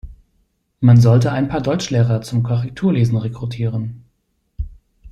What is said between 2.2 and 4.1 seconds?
zum Korrekturlesen rekrutieren.